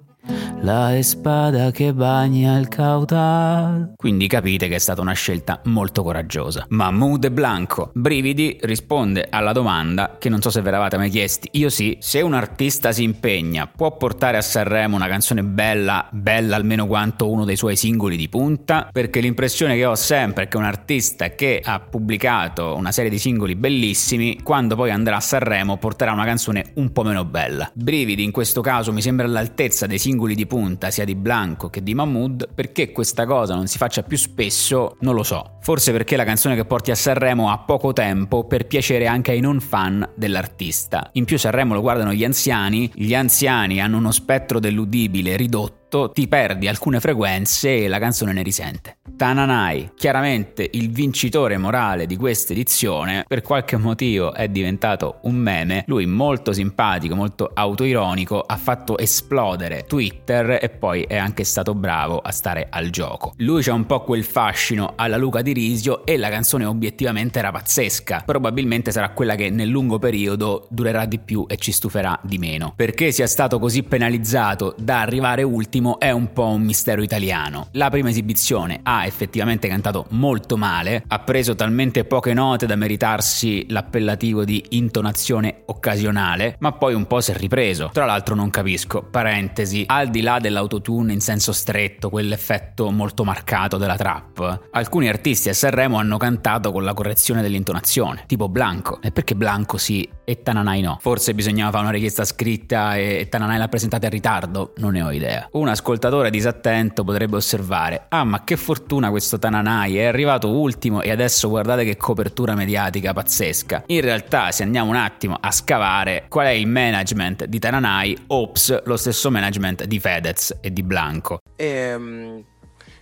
la 0.66 1.00
spada 1.04 1.70
che 1.70 1.94
bagna 1.94 2.58
il 2.58 2.68
caudal. 2.70 3.94
Quindi 3.96 4.28
capite 4.28 4.68
che 4.68 4.74
è 4.74 4.80
stata 4.80 5.00
una 5.00 5.14
scelta 5.14 5.62
molto 5.66 6.02
coraggiosa. 6.02 6.66
Mahmoud 6.70 7.30
Blanco, 7.30 7.92
Brividi 7.94 8.58
risponde 8.62 9.28
alla 9.30 9.52
domanda 9.52 10.16
che 10.18 10.28
non 10.28 10.42
so 10.42 10.50
se 10.50 10.62
ve 10.62 10.72
l'avate 10.72 10.98
mai 10.98 11.12
chiesti. 11.12 11.50
Io 11.52 11.70
sì, 11.70 11.98
se 12.00 12.22
un 12.22 12.34
artista 12.34 12.92
si 12.92 13.04
impegna, 13.04 13.68
può 13.68 13.96
portare 13.96 14.38
a 14.38 14.42
Sanremo 14.42 14.96
una 14.96 15.08
canzone 15.08 15.44
bella, 15.44 16.08
bella 16.12 16.56
almeno 16.56 16.88
quanto 16.88 17.30
uno 17.30 17.46
dei 17.46 17.58
suoi 17.58 17.76
singoli 17.76 18.18
di 18.18 18.28
punta? 18.28 18.90
Perché 18.92 19.20
l'impressione 19.20 19.76
che 19.76 19.86
ho 19.86 19.94
sempre 19.94 20.46
è 20.46 20.48
che 20.48 20.58
un 20.58 20.64
artista 20.64 21.30
che 21.30 21.62
ha 21.64 21.80
pubblicato 21.80 22.74
una 22.76 22.92
serie 22.92 23.12
di 23.12 23.20
singoli 23.20 23.56
bellissimi, 23.56 24.40
quando 24.42 24.76
poi 24.76 24.90
andrà 24.90 25.18
a 25.18 25.22
Sanremo 25.22 25.78
porterà 25.78 26.12
una 26.12 26.26
canzone 26.26 26.72
un 26.76 26.92
po' 26.92 27.04
meno 27.04 27.24
bella. 27.24 27.70
Brividi 27.72 28.24
in 28.24 28.32
questo 28.32 28.62
caso 28.62 28.92
mi 28.92 29.04
sembra 29.04 29.28
all'altezza 29.28 29.86
dei 29.86 30.00
singoli 30.00 30.34
di 30.34 30.48
punta 30.48 30.54
sia 30.90 31.06
di 31.06 31.16
Blanco 31.16 31.70
che 31.70 31.84
di 31.84 31.94
Mahmood, 31.94 32.50
perché 32.54 32.92
questa 32.92 33.26
cosa 33.26 33.56
non 33.56 33.68
si 33.68 33.78
faccia 33.78 34.04
più 34.04 34.18
spesso 34.18 34.98
non 35.02 35.16
lo 35.16 35.24
so. 35.24 35.58
Forse 35.62 35.92
perché 35.92 36.16
la 36.16 36.24
canzone 36.24 36.56
che 36.56 36.66
porti 36.66 36.92
a 36.92 36.96
Sanremo 36.96 37.52
ha 37.52 37.60
poco 37.60 37.94
tempo 37.94 38.46
per 38.46 38.68
piacere 38.68 39.08
anche 39.08 39.32
ai 39.32 39.40
non 39.40 39.60
fan 39.60 40.08
dell'artista. 40.16 41.10
In 41.14 41.26
più 41.26 41.38
Sanremo 41.38 41.74
lo 41.74 41.82
guardano 41.82 42.14
gli 42.14 42.24
anziani, 42.24 42.92
gli 42.94 43.14
anziani 43.14 43.82
hanno 43.82 43.98
uno 43.98 44.12
spettro 44.12 44.60
dell'udibile 44.60 45.36
ridotto 45.36 45.85
ti 46.14 46.28
perdi 46.28 46.68
alcune 46.68 47.00
frequenze 47.00 47.84
e 47.84 47.88
la 47.88 48.00
canzone 48.00 48.34
ne 48.34 48.44
risente. 48.44 48.98
Tananai, 49.16 49.92
chiaramente 49.96 50.68
il 50.74 50.92
vincitore 50.92 51.58
morale 51.58 52.06
di 52.06 52.18
questa 52.18 52.52
edizione, 52.52 53.24
per 53.26 53.42
qualche 53.42 53.78
motivo 53.78 54.34
è 54.34 54.50
diventato 54.50 55.20
un 55.22 55.36
meme. 55.36 55.86
Lui 55.88 56.06
molto 56.06 56.52
simpatico, 56.52 57.16
molto 57.16 57.50
autoironico, 57.54 58.42
ha 58.42 58.58
fatto 58.58 58.98
esplodere 58.98 59.86
Twitter 59.88 60.60
e 60.62 60.68
poi 60.70 61.04
è 61.04 61.16
anche 61.16 61.46
stato 61.46 61.74
bravo 61.74 62.20
a 62.20 62.32
stare 62.32 62.68
al 62.70 62.90
gioco. 62.90 63.34
Lui 63.38 63.64
c'ha 63.64 63.74
un 63.74 63.86
po' 63.86 64.02
quel 64.02 64.26
fascino 64.26 64.94
alla 64.98 65.16
Luca 65.18 65.42
di 65.42 65.54
Risio 65.54 66.06
e 66.06 66.18
la 66.18 66.30
canzone 66.30 66.66
obiettivamente 66.66 67.40
era 67.40 67.52
pazzesca. 67.52 68.24
Probabilmente 68.26 68.92
sarà 68.92 69.12
quella 69.12 69.36
che 69.36 69.50
nel 69.50 69.70
lungo 69.70 69.98
periodo 69.98 70.68
durerà 70.70 71.06
di 71.06 71.20
più 71.20 71.46
e 71.48 71.56
ci 71.56 71.72
stuferà 71.72 72.20
di 72.22 72.38
meno. 72.38 72.74
Perché 72.76 73.12
sia 73.12 73.28
stato 73.28 73.60
così 73.60 73.84
penalizzato 73.84 74.76
da 74.78 75.00
arrivare 75.00 75.44
ultimo 75.44 75.85
è 76.00 76.12
un 76.12 76.34
po' 76.34 76.48
un 76.48 76.64
mistero 76.64 77.02
italiano. 77.02 77.68
La 77.72 77.90
prima 77.90 78.10
esibizione 78.10 78.80
ha 78.84 79.06
effettivamente 79.06 79.68
cantato 79.68 80.06
molto 80.10 80.58
male, 80.58 81.04
ha 81.08 81.20
preso 81.20 81.56
talmente 81.56 82.04
poche 82.06 82.34
note 82.34 82.66
da 82.66 82.76
meritarsi 82.76 83.66
l'appellativo 83.70 84.44
di 84.44 84.64
intonazione 84.70 85.62
occasionale, 85.68 86.56
ma 86.60 86.72
poi 86.74 86.94
un 86.94 87.08
po' 87.08 87.22
si 87.22 87.32
è 87.32 87.36
ripreso. 87.38 87.90
Tra 87.94 88.06
l'altro 88.06 88.36
non 88.36 88.50
capisco, 88.50 89.04
parentesi, 89.04 89.84
al 89.88 90.10
di 90.10 90.22
là 90.22 90.40
dell'autotune 90.40 91.14
in 91.14 91.22
senso 91.22 91.52
stretto, 91.52 92.10
quell'effetto 92.10 92.90
molto 92.92 93.24
marcato 93.24 93.78
della 93.78 93.96
trap, 93.96 94.70
alcuni 94.72 95.08
artisti 95.08 95.50
a 95.50 95.54
Sanremo 95.54 95.98
hanno 95.98 96.18
cantato 96.18 96.72
con 96.72 96.84
la 96.84 96.94
correzione 96.94 97.42
dell'intonazione, 97.42 98.24
tipo 98.28 98.50
Blanco. 98.50 99.00
E 99.02 99.12
perché 99.12 99.36
Blanco 99.36 99.78
sì 99.78 100.08
e 100.24 100.42
Tananai 100.42 100.82
no? 100.82 100.98
Forse 101.00 101.34
bisognava 101.34 101.72
fare 101.72 101.84
una 101.84 101.92
richiesta 101.92 102.26
scritta 102.26 102.96
e 102.96 103.28
Tananai 103.30 103.58
l'ha 103.58 103.68
presentata 103.68 104.06
in 104.06 104.12
ritardo? 104.12 104.74
Non 104.78 104.94
ne 104.94 105.02
ho 105.02 105.12
idea. 105.12 105.48
Un 105.52 105.65
ascoltatore 105.70 106.30
disattento 106.30 107.04
potrebbe 107.04 107.38
osservare, 107.38 108.06
ah 108.10 108.24
ma 108.24 108.44
che 108.44 108.58
fortuna 108.58 109.10
questo 109.10 109.40
Tananai 109.40 109.98
è 109.98 110.06
arrivato 110.06 110.50
ultimo 110.50 111.02
e 111.02 111.12
adesso 111.12 111.50
guardate 111.50 111.84
che 111.84 111.98
copertura 111.98 112.56
mediatica 112.56 113.14
pazzesca. 113.14 113.84
In 113.88 114.02
realtà, 114.02 114.52
se 114.52 114.64
andiamo 114.64 114.90
un 114.90 114.96
attimo 114.96 115.38
a 115.40 115.52
scavare, 115.52 116.26
qual 116.30 116.48
è 116.48 116.52
il 116.52 116.68
management 116.68 117.46
di 117.46 117.60
Tananai? 117.60 118.18
Ops, 118.28 118.84
lo 118.86 118.98
stesso 118.98 119.32
management 119.32 119.86
di 119.86 120.00
Fedez 120.00 120.58
e 120.62 120.72
di 120.72 120.84
Blanco. 120.84 121.40
Ehm, 121.56 122.44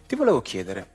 ti 0.08 0.15
volevo 0.15 0.41
chiedere, 0.41 0.88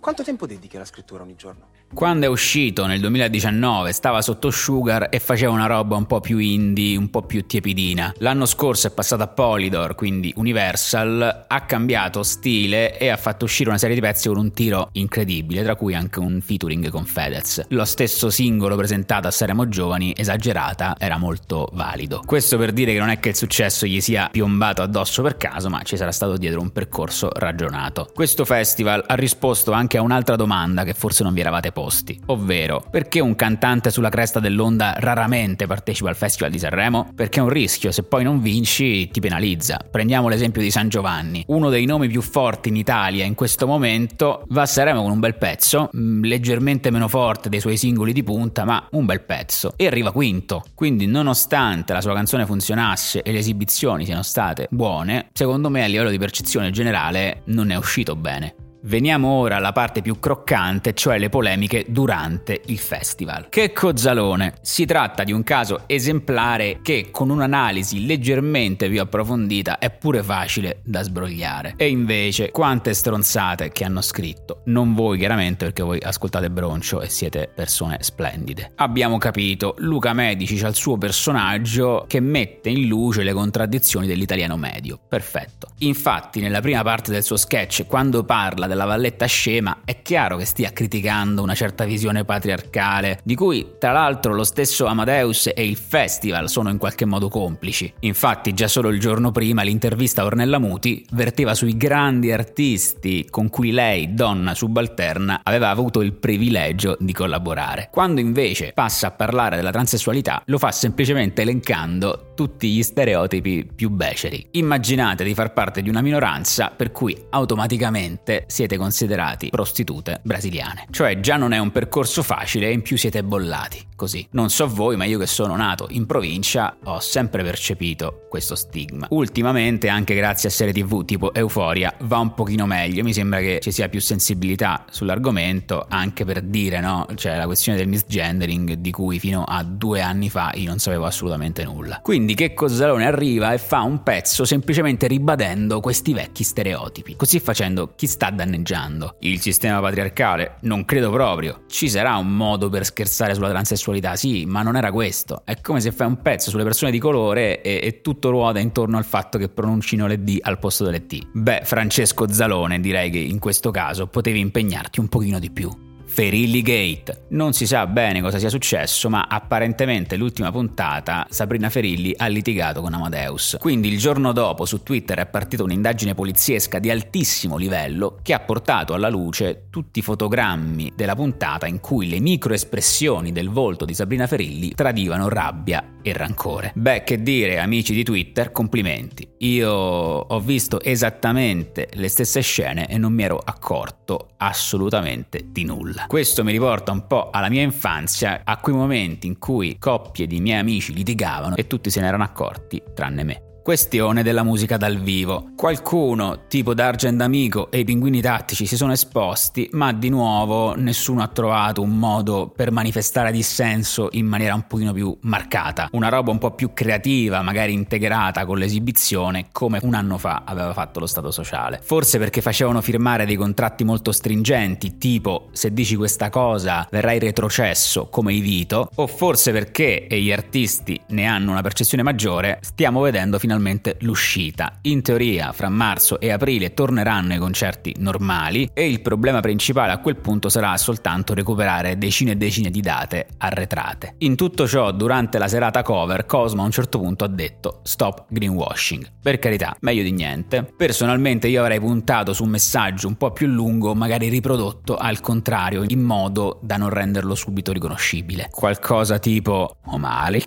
quanto 0.00 0.22
tempo 0.22 0.46
dedichi 0.46 0.76
alla 0.76 0.84
scrittura 0.84 1.22
ogni 1.22 1.36
giorno? 1.36 1.76
Quando 1.92 2.26
è 2.26 2.28
uscito 2.28 2.84
nel 2.84 3.00
2019 3.00 3.92
stava 3.92 4.20
sotto 4.20 4.50
Sugar 4.50 5.08
e 5.10 5.20
faceva 5.20 5.52
una 5.52 5.64
roba 5.64 5.96
un 5.96 6.04
po' 6.04 6.20
più 6.20 6.36
indie, 6.36 6.98
un 6.98 7.08
po' 7.08 7.22
più 7.22 7.46
tiepidina. 7.46 8.12
L'anno 8.18 8.44
scorso 8.44 8.88
è 8.88 8.90
passato 8.90 9.22
a 9.22 9.26
Polydor, 9.26 9.94
quindi 9.94 10.32
Universal, 10.36 11.46
ha 11.48 11.60
cambiato 11.62 12.22
stile 12.22 12.98
e 12.98 13.08
ha 13.08 13.16
fatto 13.16 13.46
uscire 13.46 13.70
una 13.70 13.78
serie 13.78 13.94
di 13.94 14.02
pezzi 14.02 14.28
con 14.28 14.36
un 14.36 14.52
tiro 14.52 14.90
incredibile, 14.92 15.62
tra 15.62 15.76
cui 15.76 15.94
anche 15.94 16.18
un 16.18 16.42
featuring 16.42 16.90
con 16.90 17.06
Fedez. 17.06 17.64
Lo 17.68 17.86
stesso 17.86 18.28
singolo 18.28 18.76
presentato 18.76 19.26
a 19.26 19.30
Saremo 19.30 19.66
Giovani, 19.68 20.12
esagerata, 20.14 20.94
era 20.98 21.16
molto 21.16 21.70
valido. 21.72 22.22
Questo 22.26 22.58
per 22.58 22.72
dire 22.72 22.92
che 22.92 22.98
non 22.98 23.08
è 23.08 23.18
che 23.18 23.30
il 23.30 23.36
successo 23.36 23.86
gli 23.86 24.02
sia 24.02 24.28
piombato 24.30 24.82
addosso 24.82 25.22
per 25.22 25.38
caso, 25.38 25.70
ma 25.70 25.82
ci 25.82 25.96
sarà 25.96 26.12
stato 26.12 26.36
dietro 26.36 26.60
un 26.60 26.70
percorso 26.70 27.30
ragionato. 27.32 28.10
Questo 28.14 28.44
festival 28.44 29.02
ha 29.06 29.14
risposto 29.14 29.72
anche 29.72 29.87
a 29.96 30.02
un'altra 30.02 30.36
domanda 30.36 30.84
che 30.84 30.92
forse 30.92 31.22
non 31.22 31.32
vi 31.32 31.40
eravate 31.40 31.72
posti, 31.72 32.20
ovvero 32.26 32.84
perché 32.90 33.20
un 33.20 33.34
cantante 33.34 33.90
sulla 33.90 34.10
cresta 34.10 34.40
dell'onda 34.40 34.94
raramente 34.98 35.66
partecipa 35.66 36.10
al 36.10 36.16
Festival 36.16 36.50
di 36.50 36.58
Sanremo? 36.58 37.12
Perché 37.14 37.40
è 37.40 37.42
un 37.42 37.48
rischio, 37.48 37.90
se 37.90 38.02
poi 38.02 38.24
non 38.24 38.40
vinci 38.40 39.08
ti 39.08 39.20
penalizza. 39.20 39.78
Prendiamo 39.90 40.28
l'esempio 40.28 40.60
di 40.60 40.70
San 40.70 40.88
Giovanni, 40.88 41.42
uno 41.48 41.70
dei 41.70 41.86
nomi 41.86 42.08
più 42.08 42.20
forti 42.20 42.68
in 42.68 42.76
Italia 42.76 43.24
in 43.24 43.34
questo 43.34 43.66
momento, 43.66 44.42
va 44.48 44.62
a 44.62 44.66
Sanremo 44.66 45.02
con 45.02 45.12
un 45.12 45.20
bel 45.20 45.36
pezzo, 45.36 45.88
mm, 45.96 46.24
leggermente 46.24 46.90
meno 46.90 47.08
forte 47.08 47.48
dei 47.48 47.60
suoi 47.60 47.76
singoli 47.76 48.12
di 48.12 48.22
punta, 48.22 48.64
ma 48.64 48.86
un 48.90 49.06
bel 49.06 49.22
pezzo, 49.22 49.72
e 49.76 49.86
arriva 49.86 50.12
quinto. 50.12 50.64
Quindi 50.74 51.06
nonostante 51.06 51.92
la 51.92 52.00
sua 52.00 52.14
canzone 52.14 52.44
funzionasse 52.44 53.22
e 53.22 53.32
le 53.32 53.38
esibizioni 53.38 54.04
siano 54.04 54.22
state 54.22 54.66
buone, 54.70 55.28
secondo 55.32 55.70
me 55.70 55.84
a 55.84 55.86
livello 55.86 56.10
di 56.10 56.18
percezione 56.18 56.70
generale 56.70 57.42
non 57.46 57.70
è 57.70 57.76
uscito 57.76 58.16
bene. 58.16 58.67
Veniamo 58.88 59.28
ora 59.28 59.56
alla 59.56 59.72
parte 59.72 60.00
più 60.00 60.18
croccante, 60.18 60.94
cioè 60.94 61.18
le 61.18 61.28
polemiche 61.28 61.84
durante 61.88 62.62
il 62.68 62.78
festival. 62.78 63.50
Che 63.50 63.70
cozzalone! 63.74 64.54
Si 64.62 64.86
tratta 64.86 65.24
di 65.24 65.32
un 65.32 65.42
caso 65.42 65.82
esemplare 65.84 66.78
che 66.80 67.08
con 67.10 67.28
un'analisi 67.28 68.06
leggermente 68.06 68.88
più 68.88 68.98
approfondita 69.02 69.76
è 69.78 69.90
pure 69.90 70.22
facile 70.22 70.80
da 70.84 71.02
sbrogliare. 71.02 71.74
E 71.76 71.90
invece, 71.90 72.50
quante 72.50 72.94
stronzate 72.94 73.72
che 73.72 73.84
hanno 73.84 74.00
scritto. 74.00 74.62
Non 74.64 74.94
voi 74.94 75.18
chiaramente 75.18 75.66
perché 75.66 75.82
voi 75.82 76.00
ascoltate 76.00 76.48
Broncio 76.48 77.02
e 77.02 77.10
siete 77.10 77.50
persone 77.54 77.98
splendide. 78.00 78.72
Abbiamo 78.76 79.18
capito, 79.18 79.74
Luca 79.80 80.14
Medici 80.14 80.56
c'ha 80.56 80.68
il 80.68 80.74
suo 80.74 80.96
personaggio 80.96 82.06
che 82.08 82.20
mette 82.20 82.70
in 82.70 82.88
luce 82.88 83.22
le 83.22 83.34
contraddizioni 83.34 84.06
dell'italiano 84.06 84.56
medio. 84.56 84.98
Perfetto. 85.06 85.68
Infatti, 85.80 86.40
nella 86.40 86.62
prima 86.62 86.82
parte 86.82 87.12
del 87.12 87.22
suo 87.22 87.36
sketch, 87.36 87.84
quando 87.86 88.24
parla 88.24 88.66
della 88.66 88.77
valletta 88.84 89.26
scema, 89.26 89.80
è 89.84 90.02
chiaro 90.02 90.36
che 90.36 90.44
stia 90.44 90.72
criticando 90.72 91.42
una 91.42 91.54
certa 91.54 91.84
visione 91.84 92.24
patriarcale, 92.24 93.20
di 93.24 93.34
cui 93.34 93.74
tra 93.78 93.92
l'altro 93.92 94.34
lo 94.34 94.44
stesso 94.44 94.86
Amadeus 94.86 95.50
e 95.54 95.66
il 95.66 95.76
festival 95.76 96.48
sono 96.48 96.70
in 96.70 96.78
qualche 96.78 97.04
modo 97.04 97.28
complici. 97.28 97.92
Infatti 98.00 98.54
già 98.54 98.68
solo 98.68 98.88
il 98.88 99.00
giorno 99.00 99.30
prima 99.30 99.62
l'intervista 99.62 100.22
a 100.22 100.26
Ornella 100.26 100.58
Muti 100.58 101.04
verteva 101.12 101.54
sui 101.54 101.76
grandi 101.76 102.32
artisti 102.32 103.26
con 103.30 103.48
cui 103.48 103.70
lei, 103.70 104.14
donna 104.14 104.54
subalterna, 104.54 105.40
aveva 105.42 105.70
avuto 105.70 106.00
il 106.00 106.12
privilegio 106.12 106.96
di 107.00 107.12
collaborare. 107.12 107.88
Quando 107.90 108.20
invece 108.20 108.72
passa 108.74 109.08
a 109.08 109.10
parlare 109.12 109.56
della 109.56 109.70
transessualità, 109.70 110.42
lo 110.46 110.58
fa 110.58 110.70
semplicemente 110.72 111.42
elencando 111.42 112.32
tutti 112.34 112.70
gli 112.70 112.82
stereotipi 112.82 113.68
più 113.74 113.90
beceri. 113.90 114.46
Immaginate 114.52 115.24
di 115.24 115.34
far 115.34 115.52
parte 115.52 115.82
di 115.82 115.88
una 115.88 116.02
minoranza 116.02 116.70
per 116.74 116.92
cui 116.92 117.16
automaticamente 117.30 118.44
siete 118.58 118.76
considerati 118.76 119.50
prostitute 119.50 120.18
brasiliane. 120.24 120.86
Cioè 120.90 121.20
già 121.20 121.36
non 121.36 121.52
è 121.52 121.58
un 121.58 121.70
percorso 121.70 122.24
facile 122.24 122.66
e 122.66 122.72
in 122.72 122.82
più 122.82 122.96
siete 122.96 123.22
bollati. 123.22 123.87
Così. 123.98 124.24
Non 124.30 124.48
so 124.48 124.68
voi, 124.68 124.94
ma 124.94 125.06
io 125.06 125.18
che 125.18 125.26
sono 125.26 125.56
nato 125.56 125.88
in 125.90 126.06
provincia 126.06 126.76
ho 126.84 127.00
sempre 127.00 127.42
percepito 127.42 128.26
questo 128.28 128.54
stigma. 128.54 129.08
Ultimamente, 129.10 129.88
anche 129.88 130.14
grazie 130.14 130.48
a 130.48 130.52
serie 130.52 130.72
tv 130.72 131.04
tipo 131.04 131.34
Euforia, 131.34 131.92
va 132.02 132.18
un 132.18 132.32
pochino 132.32 132.64
meglio. 132.64 133.02
Mi 133.02 133.12
sembra 133.12 133.40
che 133.40 133.58
ci 133.60 133.72
sia 133.72 133.88
più 133.88 134.00
sensibilità 134.00 134.84
sull'argomento, 134.88 135.84
anche 135.88 136.24
per 136.24 136.42
dire, 136.42 136.78
no? 136.78 137.08
Cioè 137.16 137.36
la 137.36 137.46
questione 137.46 137.76
del 137.76 137.88
misgendering 137.88 138.74
di 138.74 138.92
cui 138.92 139.18
fino 139.18 139.42
a 139.42 139.64
due 139.64 140.00
anni 140.00 140.30
fa 140.30 140.52
io 140.54 140.68
non 140.68 140.78
sapevo 140.78 141.04
assolutamente 141.04 141.64
nulla. 141.64 141.98
Quindi 142.00 142.36
che 142.36 142.54
Cozzalone 142.54 143.04
arriva 143.04 143.52
e 143.52 143.58
fa 143.58 143.80
un 143.80 144.04
pezzo 144.04 144.44
semplicemente 144.44 145.08
ribadendo 145.08 145.80
questi 145.80 146.12
vecchi 146.12 146.44
stereotipi. 146.44 147.16
Così 147.16 147.40
facendo 147.40 147.94
chi 147.96 148.06
sta 148.06 148.30
danneggiando? 148.30 149.16
Il 149.22 149.40
sistema 149.40 149.80
patriarcale? 149.80 150.58
Non 150.60 150.84
credo 150.84 151.10
proprio. 151.10 151.64
Ci 151.66 151.88
sarà 151.88 152.14
un 152.16 152.36
modo 152.36 152.68
per 152.68 152.84
scherzare 152.84 153.34
sulla 153.34 153.48
transessualità, 153.48 153.86
sì, 154.14 154.44
ma 154.46 154.62
non 154.62 154.76
era 154.76 154.92
questo. 154.92 155.42
È 155.44 155.60
come 155.60 155.80
se 155.80 155.92
fai 155.92 156.06
un 156.06 156.20
pezzo 156.20 156.50
sulle 156.50 156.64
persone 156.64 156.90
di 156.90 156.98
colore 156.98 157.60
e, 157.62 157.80
e 157.82 158.00
tutto 158.00 158.30
ruota 158.30 158.58
intorno 158.58 158.96
al 158.96 159.04
fatto 159.04 159.38
che 159.38 159.48
pronuncino 159.48 160.06
le 160.06 160.22
D 160.22 160.38
al 160.40 160.58
posto 160.58 160.84
delle 160.84 161.06
T. 161.06 161.18
Beh, 161.32 161.62
Francesco 161.64 162.30
Zalone, 162.30 162.80
direi 162.80 163.10
che 163.10 163.18
in 163.18 163.38
questo 163.38 163.70
caso 163.70 164.06
potevi 164.06 164.40
impegnarti 164.40 165.00
un 165.00 165.08
pochino 165.08 165.38
di 165.38 165.50
più. 165.50 165.87
Ferilli 166.18 166.62
Gate. 166.62 167.26
Non 167.28 167.52
si 167.52 167.64
sa 167.64 167.86
bene 167.86 168.20
cosa 168.20 168.40
sia 168.40 168.48
successo, 168.48 169.08
ma 169.08 169.28
apparentemente 169.30 170.16
l'ultima 170.16 170.50
puntata 170.50 171.28
Sabrina 171.30 171.70
Ferilli 171.70 172.12
ha 172.16 172.26
litigato 172.26 172.80
con 172.80 172.92
Amadeus. 172.92 173.56
Quindi 173.60 173.86
il 173.86 173.98
giorno 173.98 174.32
dopo 174.32 174.64
su 174.64 174.82
Twitter 174.82 175.16
è 175.18 175.26
partita 175.26 175.62
un'indagine 175.62 176.16
poliziesca 176.16 176.80
di 176.80 176.90
altissimo 176.90 177.56
livello 177.56 178.18
che 178.20 178.34
ha 178.34 178.40
portato 178.40 178.94
alla 178.94 179.08
luce 179.08 179.66
tutti 179.70 180.00
i 180.00 180.02
fotogrammi 180.02 180.90
della 180.96 181.14
puntata 181.14 181.68
in 181.68 181.78
cui 181.78 182.08
le 182.08 182.18
microespressioni 182.18 183.30
del 183.30 183.48
volto 183.48 183.84
di 183.84 183.94
Sabrina 183.94 184.26
Ferilli 184.26 184.72
tradivano 184.74 185.28
rabbia 185.28 185.98
e 186.02 186.12
rancore. 186.12 186.72
Beh, 186.74 187.04
che 187.04 187.22
dire, 187.22 187.60
amici 187.60 187.94
di 187.94 188.02
Twitter, 188.02 188.50
complimenti. 188.50 189.34
Io 189.38 189.70
ho 189.70 190.40
visto 190.40 190.80
esattamente 190.80 191.88
le 191.92 192.08
stesse 192.08 192.40
scene 192.40 192.88
e 192.88 192.98
non 192.98 193.12
mi 193.12 193.22
ero 193.22 193.38
accorto 193.38 194.30
assolutamente 194.38 195.44
di 195.46 195.62
nulla. 195.64 196.06
Questo 196.08 196.42
mi 196.42 196.52
riporta 196.52 196.90
un 196.90 197.06
po' 197.06 197.28
alla 197.28 197.50
mia 197.50 197.60
infanzia, 197.60 198.40
a 198.42 198.56
quei 198.56 198.74
momenti 198.74 199.26
in 199.26 199.38
cui 199.38 199.76
coppie 199.78 200.26
di 200.26 200.40
miei 200.40 200.58
amici 200.58 200.94
litigavano 200.94 201.54
e 201.54 201.66
tutti 201.66 201.90
se 201.90 202.00
ne 202.00 202.06
erano 202.06 202.22
accorti, 202.22 202.82
tranne 202.94 203.24
me 203.24 203.47
questione 203.68 204.22
della 204.22 204.44
musica 204.44 204.78
dal 204.78 204.96
vivo. 204.98 205.50
Qualcuno, 205.54 206.46
tipo 206.48 206.72
D'Argent 206.72 207.20
Amico 207.20 207.70
e 207.70 207.80
i 207.80 207.84
pinguini 207.84 208.22
tattici, 208.22 208.64
si 208.64 208.78
sono 208.78 208.92
esposti, 208.92 209.68
ma 209.72 209.92
di 209.92 210.08
nuovo 210.08 210.74
nessuno 210.74 211.20
ha 211.20 211.28
trovato 211.28 211.82
un 211.82 211.98
modo 211.98 212.48
per 212.48 212.72
manifestare 212.72 213.30
dissenso 213.30 214.08
in 214.12 214.24
maniera 214.24 214.54
un 214.54 214.66
pochino 214.66 214.94
più 214.94 215.14
marcata. 215.20 215.90
Una 215.92 216.08
roba 216.08 216.30
un 216.30 216.38
po' 216.38 216.52
più 216.52 216.72
creativa, 216.72 217.42
magari 217.42 217.74
integrata 217.74 218.46
con 218.46 218.56
l'esibizione, 218.56 219.48
come 219.52 219.80
un 219.82 219.92
anno 219.92 220.16
fa 220.16 220.44
aveva 220.46 220.72
fatto 220.72 220.98
lo 221.00 221.06
Stato 221.06 221.30
sociale. 221.30 221.78
Forse 221.82 222.16
perché 222.16 222.40
facevano 222.40 222.80
firmare 222.80 223.26
dei 223.26 223.36
contratti 223.36 223.84
molto 223.84 224.12
stringenti, 224.12 224.96
tipo 224.96 225.48
se 225.52 225.74
dici 225.74 225.94
questa 225.94 226.30
cosa 226.30 226.88
verrai 226.90 227.18
retrocesso 227.18 228.06
come 228.06 228.32
i 228.32 228.40
Vito, 228.40 228.88
o 228.94 229.06
forse 229.06 229.52
perché, 229.52 230.06
e 230.06 230.22
gli 230.22 230.32
artisti 230.32 230.98
ne 231.08 231.26
hanno 231.26 231.50
una 231.50 231.60
percezione 231.60 232.02
maggiore, 232.02 232.60
stiamo 232.62 233.02
vedendo 233.02 233.38
finalmente 233.38 233.56
finalmente 233.58 233.96
l'uscita. 234.00 234.78
In 234.82 235.02
teoria 235.02 235.52
fra 235.52 235.68
marzo 235.68 236.20
e 236.20 236.30
aprile 236.30 236.74
torneranno 236.74 237.34
i 237.34 237.38
concerti 237.38 237.94
normali 237.98 238.70
e 238.72 238.88
il 238.88 239.00
problema 239.00 239.40
principale 239.40 239.92
a 239.92 239.98
quel 239.98 240.16
punto 240.16 240.48
sarà 240.48 240.76
soltanto 240.76 241.34
recuperare 241.34 241.98
decine 241.98 242.32
e 242.32 242.36
decine 242.36 242.70
di 242.70 242.80
date 242.80 243.26
arretrate. 243.38 244.14
In 244.18 244.36
tutto 244.36 244.66
ciò, 244.68 244.92
durante 244.92 245.38
la 245.38 245.48
serata 245.48 245.82
cover, 245.82 246.24
Cosmo 246.26 246.62
a 246.62 246.64
un 246.64 246.70
certo 246.70 246.98
punto 246.98 247.24
ha 247.24 247.28
detto 247.28 247.80
stop 247.82 248.26
greenwashing. 248.28 249.06
Per 249.20 249.38
carità, 249.38 249.76
meglio 249.80 250.02
di 250.02 250.12
niente. 250.12 250.72
Personalmente 250.76 251.48
io 251.48 251.60
avrei 251.60 251.80
puntato 251.80 252.32
su 252.32 252.44
un 252.44 252.50
messaggio 252.50 253.08
un 253.08 253.16
po' 253.16 253.32
più 253.32 253.48
lungo, 253.48 253.94
magari 253.94 254.28
riprodotto 254.28 254.96
al 254.96 255.20
contrario, 255.20 255.84
in 255.86 256.00
modo 256.00 256.60
da 256.62 256.76
non 256.76 256.90
renderlo 256.90 257.34
subito 257.34 257.72
riconoscibile. 257.72 258.48
Qualcosa 258.50 259.18
tipo 259.18 259.76
Oh 259.86 259.98
male, 259.98 260.42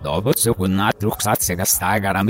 dopo 0.00 0.30
se 0.34 0.52
un 0.56 0.78
altro 0.78 1.10
che 1.10 1.64
sta 1.64 1.98
cara 1.98 2.22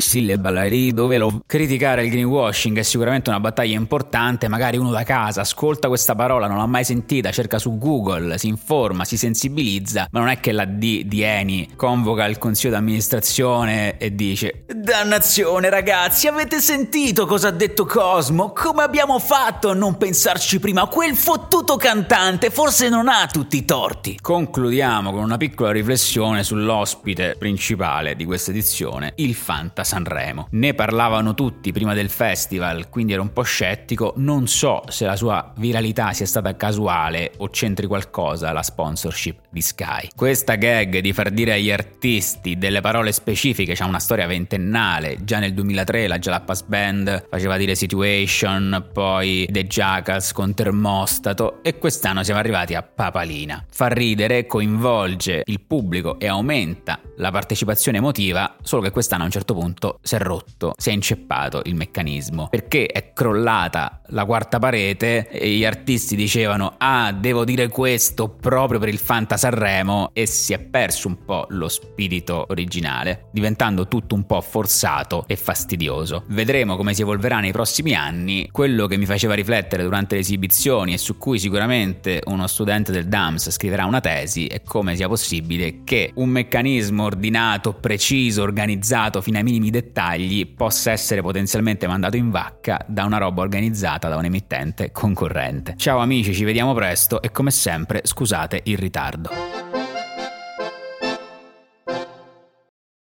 Dove 0.92 1.18
lo... 1.18 1.42
Criticare 1.46 2.04
il 2.04 2.10
greenwashing 2.10 2.78
è 2.78 2.82
sicuramente 2.82 3.30
una 3.30 3.40
battaglia 3.40 3.74
importante, 3.76 4.48
magari 4.48 4.76
uno 4.76 4.90
da 4.90 5.02
casa 5.02 5.40
ascolta 5.40 5.88
questa 5.88 6.14
parola, 6.14 6.46
non 6.46 6.58
l'ha 6.58 6.66
mai 6.66 6.84
sentita, 6.84 7.30
cerca 7.30 7.58
su 7.58 7.78
Google, 7.78 8.38
si 8.38 8.48
informa, 8.48 9.04
si 9.04 9.16
sensibilizza, 9.16 10.08
ma 10.10 10.20
non 10.20 10.28
è 10.28 10.40
che 10.40 10.52
la 10.52 10.64
D 10.64 11.02
di 11.04 11.22
Eni 11.22 11.70
convoca 11.76 12.26
il 12.26 12.38
consiglio 12.38 12.72
d'amministrazione 12.72 13.98
e 13.98 14.14
dice 14.14 14.64
Dannazione 14.66 15.70
ragazzi, 15.70 16.26
avete 16.26 16.60
sentito 16.60 17.26
cosa 17.26 17.48
ha 17.48 17.52
detto 17.52 17.84
Cosmo? 17.86 18.52
Come 18.52 18.82
abbiamo 18.82 19.18
fatto 19.18 19.70
a 19.70 19.74
non 19.74 19.96
pensarci 19.96 20.60
prima? 20.60 20.86
Quel 20.86 21.16
fottuto 21.16 21.76
cantante 21.76 22.50
forse 22.50 22.88
non 22.88 23.08
ha 23.08 23.26
tutti 23.30 23.56
i 23.56 23.64
torti. 23.64 24.18
Concludiamo 24.20 25.10
con 25.12 25.22
una 25.22 25.36
piccola 25.36 25.72
riflessione 25.72 26.42
sull'ospite 26.42 27.36
principale 27.38 28.14
di 28.16 28.24
questa 28.24 28.50
edizione, 28.50 29.12
il 29.16 29.34
Fanta 29.34 29.84
Sanremo. 30.04 30.48
Ne 30.50 30.74
parlavano 30.74 31.34
tutti 31.34 31.72
prima 31.72 31.94
del 31.94 32.10
festival, 32.10 32.90
quindi 32.90 33.14
ero 33.14 33.22
un 33.22 33.32
po' 33.32 33.42
scettico. 33.42 34.12
Non 34.16 34.46
so 34.46 34.82
se 34.88 35.06
la 35.06 35.16
sua 35.16 35.52
viralità 35.56 36.12
sia 36.12 36.26
stata 36.26 36.54
casuale 36.54 37.32
o 37.38 37.48
c'entri 37.48 37.86
qualcosa 37.86 38.52
la 38.52 38.62
sponsorship 38.62 39.38
di 39.50 39.62
Sky. 39.62 40.08
Questa 40.14 40.54
gag 40.56 40.98
di 40.98 41.12
far 41.12 41.30
dire 41.30 41.54
agli 41.54 41.70
artisti 41.70 42.58
delle 42.58 42.82
parole 42.82 43.12
specifiche 43.12 43.74
c'ha 43.74 43.86
una 43.86 43.98
storia 43.98 44.26
ventennale. 44.26 45.24
Già 45.24 45.38
nel 45.38 45.54
2003 45.54 46.06
la 46.06 46.18
Jalapas 46.18 46.62
Band 46.64 47.26
faceva 47.30 47.56
dire 47.56 47.74
Situation, 47.74 48.90
poi 48.92 49.48
The 49.50 49.66
Jackals 49.66 50.32
con 50.32 50.54
Termostato 50.54 51.62
e 51.62 51.78
quest'anno 51.78 52.22
siamo 52.22 52.40
arrivati 52.40 52.74
a 52.74 52.82
Papalina. 52.82 53.64
Fa 53.70 53.88
ridere, 53.88 54.46
coinvolge 54.46 55.42
il 55.46 55.60
pubblico 55.60 56.18
e 56.18 56.26
aumenta 56.26 57.00
la 57.16 57.30
partecipazione 57.30 57.98
emotiva, 57.98 58.56
solo 58.60 58.82
che 58.82 58.90
quest'anno 58.90 59.22
a 59.22 59.26
un 59.26 59.32
certo 59.32 59.54
punto 59.54 59.93
si 60.02 60.14
è 60.14 60.18
rotto, 60.18 60.74
si 60.76 60.90
è 60.90 60.92
inceppato 60.92 61.62
il 61.64 61.74
meccanismo, 61.74 62.48
perché 62.48 62.86
è 62.86 63.12
crollata 63.12 64.00
la 64.08 64.24
quarta 64.24 64.58
parete 64.58 65.28
e 65.28 65.48
gli 65.50 65.64
artisti 65.64 66.14
dicevano 66.14 66.74
ah 66.78 67.12
devo 67.12 67.44
dire 67.44 67.68
questo 67.68 68.28
proprio 68.28 68.78
per 68.78 68.88
il 68.88 68.98
Fanta 68.98 69.36
Sanremo 69.36 70.10
e 70.12 70.26
si 70.26 70.52
è 70.52 70.58
perso 70.58 71.08
un 71.08 71.24
po' 71.24 71.46
lo 71.50 71.68
spirito 71.68 72.46
originale, 72.48 73.28
diventando 73.32 73.88
tutto 73.88 74.14
un 74.14 74.26
po' 74.26 74.40
forzato 74.40 75.24
e 75.26 75.36
fastidioso. 75.36 76.24
Vedremo 76.28 76.76
come 76.76 76.94
si 76.94 77.02
evolverà 77.02 77.40
nei 77.40 77.52
prossimi 77.52 77.94
anni, 77.94 78.48
quello 78.50 78.86
che 78.86 78.96
mi 78.96 79.06
faceva 79.06 79.34
riflettere 79.34 79.82
durante 79.82 80.14
le 80.14 80.20
esibizioni 80.20 80.92
e 80.92 80.98
su 80.98 81.16
cui 81.18 81.38
sicuramente 81.38 82.20
uno 82.26 82.46
studente 82.46 82.92
del 82.92 83.06
DAMS 83.06 83.50
scriverà 83.50 83.84
una 83.86 84.00
tesi 84.00 84.46
è 84.46 84.62
come 84.62 84.96
sia 84.96 85.08
possibile 85.08 85.82
che 85.84 86.12
un 86.16 86.28
meccanismo 86.28 87.04
ordinato, 87.04 87.72
preciso, 87.72 88.42
organizzato 88.42 89.20
fino 89.20 89.38
ai 89.38 89.44
minimi 89.44 89.70
dettagli 89.84 90.46
possa 90.54 90.90
essere 90.90 91.20
potenzialmente 91.20 91.86
mandato 91.86 92.16
in 92.16 92.30
vacca 92.30 92.84
da 92.88 93.04
una 93.04 93.18
roba 93.18 93.42
organizzata 93.42 94.08
da 94.08 94.16
un 94.16 94.24
emittente 94.24 94.90
concorrente. 94.90 95.74
Ciao 95.76 95.98
amici, 95.98 96.34
ci 96.34 96.44
vediamo 96.44 96.72
presto 96.72 97.20
e 97.20 97.30
come 97.30 97.50
sempre 97.50 98.00
scusate 98.04 98.62
il 98.64 98.78
ritardo. 98.78 99.73